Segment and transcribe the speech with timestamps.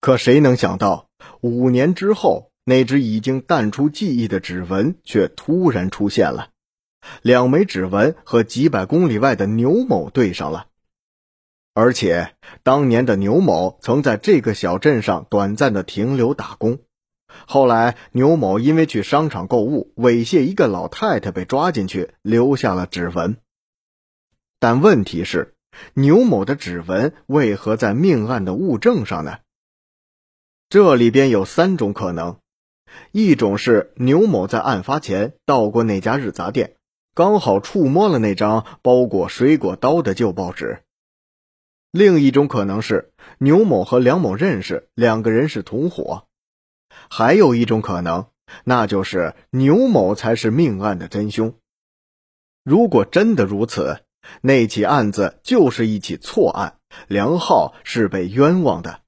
[0.00, 1.08] 可谁能想到，
[1.42, 6.48] 五年之后，那只已经淡出记忆的指纹却突然出现了，
[7.20, 10.66] 两枚指纹和几百公里外的牛某对上了。
[11.74, 16.78] 而且，当年的牛某曾在这个小镇上短暂的停留打工。
[17.46, 23.36] 后来，牛某因为去商场购物猥亵一个老太太被抓进去，留下了指纹。
[24.58, 25.54] 但问题是，
[25.94, 29.38] 牛某的指纹为何在命案的物证上呢？
[30.70, 32.38] 这里边有三种可能：
[33.10, 36.76] 一种是牛某在案发前到过那家日杂店，
[37.12, 40.84] 刚好触摸了那张包裹水果刀的旧报纸；
[41.90, 46.28] 另一种可能是牛某和梁某认识，两个人是同伙。
[47.08, 48.26] 还有一种可能，
[48.62, 51.52] 那就是牛某才是命案的真凶。
[52.62, 54.04] 如果真的如此，
[54.40, 56.76] 那起案子就是一起错案，
[57.08, 59.00] 梁浩是被冤枉的。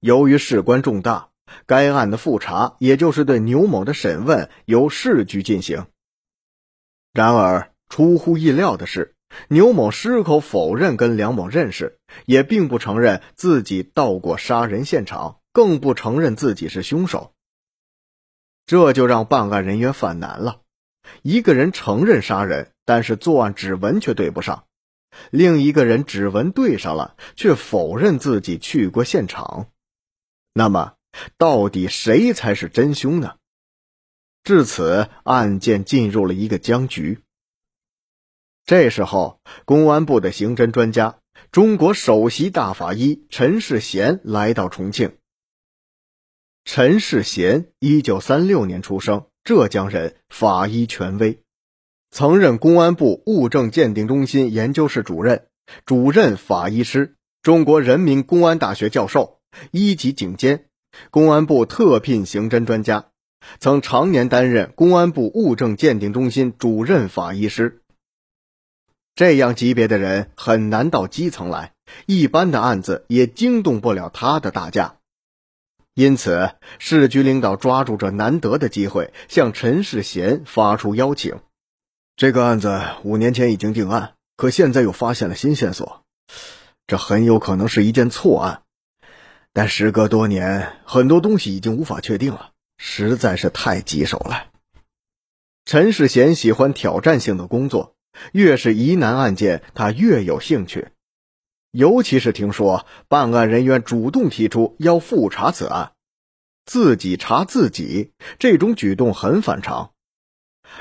[0.00, 1.28] 由于事关重大，
[1.66, 5.86] 该案的复查，也就是对牛某的审问，由市局进行。
[7.12, 9.14] 然而，出乎意料的是，
[9.48, 15.36] 牛某矢口否认跟梁某认识，也并不承认自己到过杀人现场。
[15.52, 17.32] 更不承认自己是凶手，
[18.66, 20.60] 这就让办案人员犯难了。
[21.22, 24.62] 一个人承认杀人，但是作案指纹却对不上；
[25.32, 29.66] 另一个人指纹对上了，却否认自己去过现场。
[30.52, 30.94] 那么，
[31.36, 33.36] 到底谁才是真凶呢？
[34.42, 37.20] 至此，案件进入了一个僵局。
[38.64, 41.18] 这时候，公安部的刑侦专家、
[41.50, 45.16] 中国首席大法医陈世贤来到重庆。
[46.64, 51.42] 陈世贤，一九三六年出生，浙江人，法医权威，
[52.10, 55.48] 曾任公安部物证鉴定中心研究室主任、
[55.84, 59.39] 主任法医师，中国人民公安大学教授，
[59.70, 60.66] 一级警监，
[61.10, 63.06] 公安部特聘刑侦专家，
[63.58, 67.82] 曾常年担任公安部物证鉴定中心主任法医师。
[69.14, 71.72] 这样级别的人很难到基层来，
[72.06, 74.96] 一般的案子也惊动不了他的大驾。
[75.94, 81.40] 因此，市局领导抓住这难得的机会，向陈世贤发出邀请。
[82.16, 86.04] 这个案子五年前已经定案，可现在又发现了新线索，
[86.86, 88.62] 这很有可能是一件错案。
[89.52, 94.46] 但时隔多年，很多东西已经无法确定了，实在是太棘手了。
[95.64, 97.94] 陈世贤喜欢挑战性的工作，
[98.32, 100.88] 越是疑难案件，他越有兴趣。
[101.72, 105.92] 尤其是听说办案人员主动提出要复查此案，
[106.64, 109.92] 自己查自己，这种举动很反常。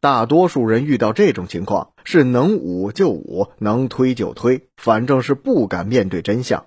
[0.00, 6.66] 大多数人遇到这种情况是能捂就捂，能推就推，反正是不敢面对真相。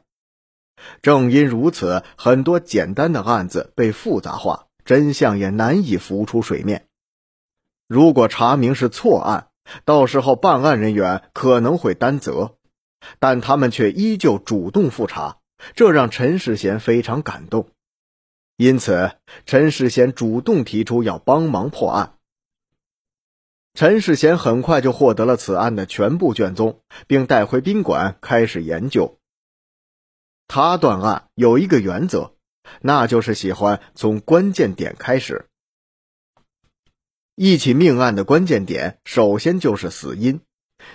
[1.01, 6.87] 正因如此，很多简单的案子被复杂化，真相也难以浮出水面。
[7.87, 9.47] 如果查明是错案，
[9.85, 12.55] 到时候办案人员可能会担责。
[13.19, 15.39] 但他们却依旧主动复查，
[15.75, 17.67] 这让陈世贤非常感动。
[18.55, 19.11] 因此，
[19.45, 22.13] 陈世贤主动提出要帮忙破案。
[23.73, 29.17] 陈世贤很快就获得了此案的全部卷宗，并带回宾馆开始研究。
[30.53, 32.35] 他断案有一个原则，
[32.79, 35.47] 那就是喜欢从关键点开始。
[37.33, 40.41] 一起命案的关键点，首先就是死因。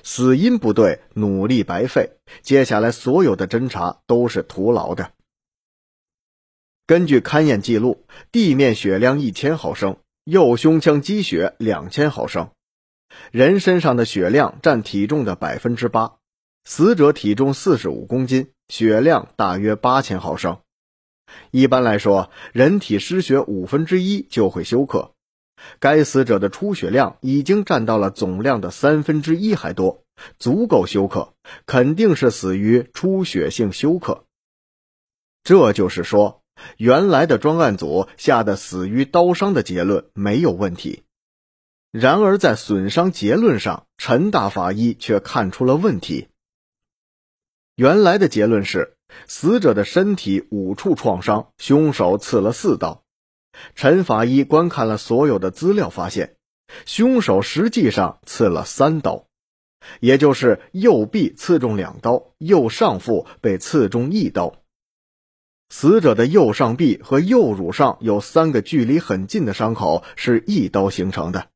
[0.05, 2.13] 死因不对，努力白费。
[2.41, 5.11] 接下来所有的侦查都是徒劳的。
[6.87, 12.53] 根据勘验记录，地面血量一千毫升，右胸腔积血两千毫升，
[13.33, 16.18] 人身上的血量占体重的百分之八。
[16.71, 20.59] 死者体重四十五公斤，血量大约八千毫升。
[21.51, 25.15] 一般来说，人体失血五分之一就会休克。
[25.79, 30.05] 该死者的出血量已经占到了总量的三分之一还多，
[30.39, 31.33] 足够休克，
[31.65, 34.27] 肯定是死于出血性休克。
[35.43, 36.43] 这就是说，
[36.77, 41.03] 原来的专案组下的死于刀伤的结论没有问题。
[41.93, 46.29] 然而在损伤结论上，陈大法医却看出了问题。
[47.79, 48.97] 原来的结论是，
[49.29, 53.05] 死者的身体五处创伤，凶手刺了四刀。
[53.77, 56.35] 陈法医观看了所有的资料，发现
[56.87, 59.27] 凶手实际上刺了三刀，
[60.01, 64.57] 也就是右臂刺中两刀，右上腹被刺中一刀。
[65.69, 71.47] 死者的右上臂和右乳上有三个距离很近的伤口，是一刀形成的。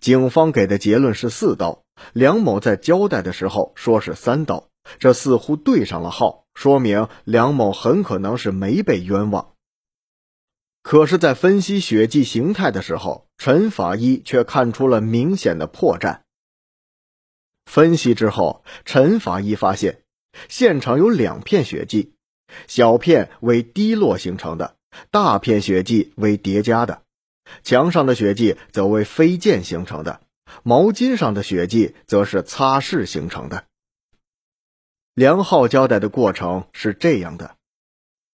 [0.00, 1.82] 警方给的结论是四刀，
[2.12, 9.54] 梁某在交代的时候说是三刀，这似乎对上了号，说明梁某很可能是没被冤枉。
[10.82, 16.20] 可是，在分析血迹形态的时候，陈法医却看出了明显的破绽。
[17.66, 20.02] 分析之后，陈法医发现，
[20.48, 22.14] 现场有两片血迹，
[22.66, 24.76] 小片为滴落形成的，
[25.10, 27.02] 大片血迹为叠加的，
[27.62, 30.22] 墙上的血迹则为飞溅形成的，
[30.62, 33.66] 毛巾上的血迹则是擦拭形成的。
[35.14, 37.56] 梁浩交代的过程是这样的。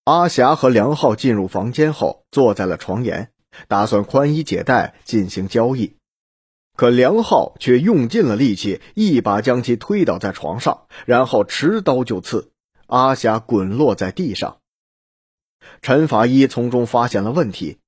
[0.05, 3.31] 阿霞和梁浩进入房间后，坐在了床沿，
[3.69, 5.97] 打算宽衣解带进行交易。
[6.75, 12.51] 可梁浩却用尽了力气，一把将其推倒在床上，然后持刀就刺。
[12.87, 14.57] 阿霞滚落在地上。
[15.83, 17.79] 陈法医从中发现了问题：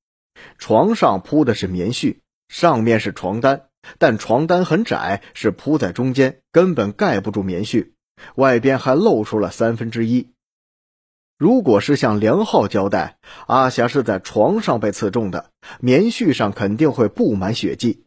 [0.59, 7.94] 床上铺的是棉絮，上面是床单，但床单很窄，是铺在中间，根本盖不住棉絮，
[8.37, 10.31] 外边还露出了三分之一。
[11.37, 15.51] 如果是向梁浩交代，阿霞是在床上被刺中的，
[15.81, 18.05] 棉絮上肯定会布满血迹，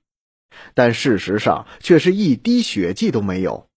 [0.73, 3.67] 但事实上却是一滴血迹都没有。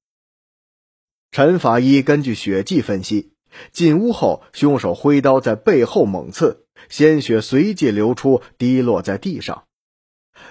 [1.32, 3.32] 陈法医根据血迹分析，
[3.72, 9.64] 进屋后凶手挥刀在背后猛刺，鲜血随即流出，滴落在地上，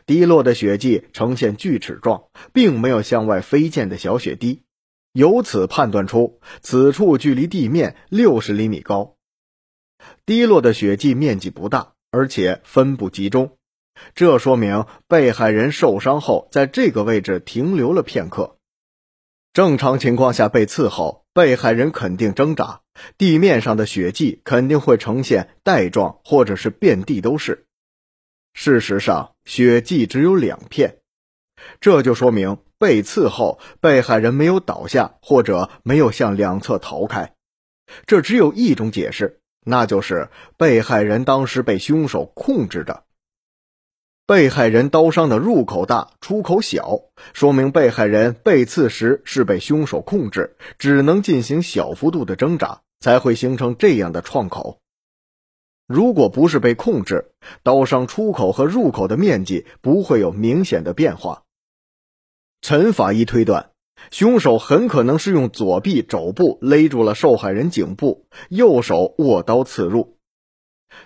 [0.06, 4.62] 滴落的血迹呈现锯齿状，并没有向外飞溅的小血滴。
[5.12, 9.16] 由此判断出，此处距离地面六十厘米高，
[10.26, 13.58] 滴落的血迹面积不大，而且分布集中，
[14.14, 18.58] 这说明被害人受伤后在这个位置停留了片刻。
[19.52, 22.82] 正常情况下，被刺后，被害人肯定挣扎，
[23.18, 27.66] 地面上的血迹肯定会呈现带状，或者是遍地都是。
[28.54, 31.00] 事实上，血迹只有两片，
[31.80, 32.58] 这就说明。
[32.78, 37.34] 被刺后，被害人没有倒下，或者没有向两侧逃开，
[38.06, 43.04] 这只有一种解释，那就是被害人当时被凶手控制着。
[44.26, 47.02] 被害人刀伤的入口大，出口小，
[47.34, 54.80] 说明被害人被刺时是被凶手控制，只能进行小幅度的挣扎，才会形成这样的创口。
[55.86, 61.44] 如果不是被控制，刀伤出口和入口的面积不会有明显的变化。
[62.62, 63.72] 陈法医推断，
[64.12, 70.18] 凶手很可能是用左臂肘部勒住了受害人颈部，右手握刀刺入，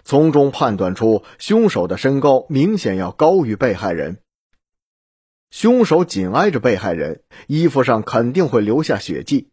[0.04, 4.18] 从中判断出凶手的身高明显要高于被害人。
[5.52, 9.50] 凶手紧挨着被害人，衣服上肯定会留下血迹。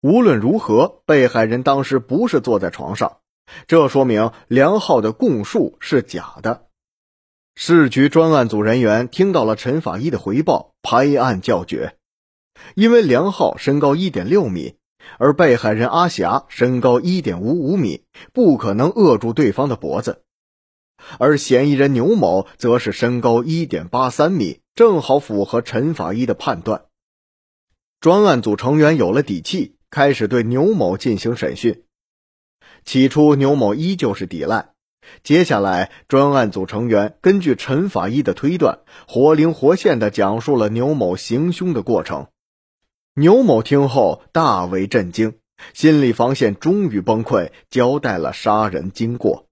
[0.00, 3.18] 无论如何，被害人当时不是坐在床上，
[3.66, 6.66] 这说明梁浩的供述是假的。
[7.54, 11.96] 市局专案组人员听到了陈法医的回报，拍案叫绝。
[12.74, 14.76] 因为梁浩身高一点六米，
[15.18, 20.22] 而被害人阿霞身高一点五五米，不可能扼住对方的脖子；
[21.18, 26.86] 而嫌疑人牛某则是身高一点八三米，正好符合陈法医的判断。
[28.00, 31.84] 专案组成员有了底气，开始对牛某进行审讯。
[32.84, 34.71] 起初，牛某依旧是抵赖。
[35.22, 42.28] 接下来，专案组成员根据陈法医的推断，活灵活现地讲述了牛某行凶的过程。
[43.14, 45.34] 牛某听后大为震惊，
[45.74, 49.46] 心理防线终于崩溃，交代了杀人经过。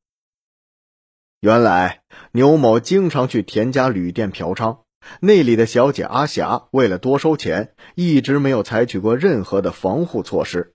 [1.40, 2.02] 原来，
[2.32, 4.80] 牛某经常去田家旅店嫖娼，
[5.20, 10.74] 那里的小姐阿霞为了多收钱，一直没有采取过任何的防护措施。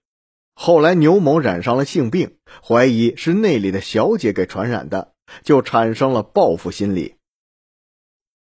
[0.55, 7.15] 后来，牛某染上了性病，怀疑是那里的小姐给传染的，就产生了报复心理。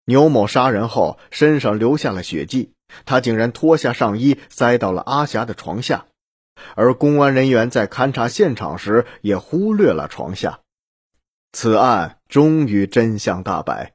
[0.04, 2.74] 牛某杀人后，身上留下了血迹，
[3.06, 6.06] 他竟然脱下上衣塞到了阿霞的床下，
[6.76, 10.60] 而公安人员在勘察现场时也忽略了床下。
[11.52, 13.94] 此案终于真相大白，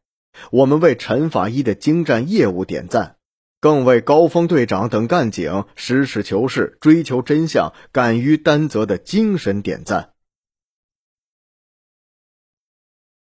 [0.50, 3.18] 我们为陈法医的精湛业务点赞。
[3.60, 10.12] 更为高峰队长等干警实事求是、追求真相、敢于担责的精神点赞。